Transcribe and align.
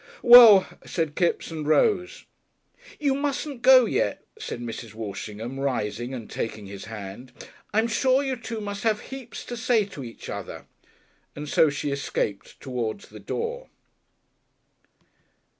"Well," 0.23 0.67
said 0.83 1.13
Kipps, 1.15 1.51
and 1.51 1.67
rose. 1.67 2.25
"You 2.99 3.13
mustn't 3.13 3.61
go 3.61 3.85
yet," 3.85 4.25
said 4.39 4.59
Mrs. 4.59 4.95
Walshingham, 4.95 5.59
rising 5.59 6.11
and 6.11 6.27
taking 6.27 6.65
his 6.65 6.85
hand. 6.85 7.31
"I'm 7.71 7.85
sure 7.87 8.23
you 8.23 8.35
two 8.35 8.61
must 8.61 8.81
have 8.81 8.99
heaps 9.11 9.45
to 9.45 9.55
say 9.55 9.85
to 9.85 10.03
each 10.03 10.27
other," 10.27 10.65
and 11.35 11.47
so 11.47 11.69
she 11.69 11.91
escaped 11.91 12.59
towards 12.59 13.09
the 13.09 13.19
door. 13.19 13.69